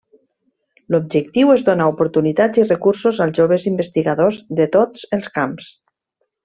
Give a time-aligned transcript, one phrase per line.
[0.95, 5.75] L’objectiu és donar oportunitats i recursos als joves investigadors de tots els camps.